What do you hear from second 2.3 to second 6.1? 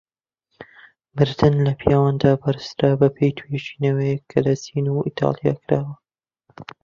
بەرزترە بەپێی توێژینەوەک کە لە چین و ئیتاڵیا کراوە.